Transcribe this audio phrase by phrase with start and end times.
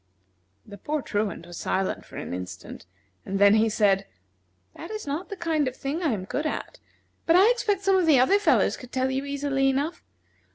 [0.65, 2.87] The poor Truant was silent for an instant,
[3.23, 4.07] and then he said:
[4.75, 6.79] "That is not the kind of thing I am good at,
[7.27, 10.03] but I expect some of the other fellows could tell you easily enough.